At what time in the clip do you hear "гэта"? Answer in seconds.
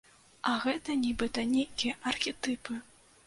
0.63-0.95